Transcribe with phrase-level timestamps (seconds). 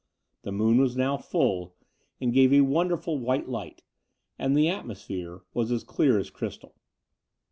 [0.41, 1.75] The moon was now full,
[2.19, 3.83] and gave a wonderful white light;
[4.39, 6.73] and the atmosphere was as dear as crystal.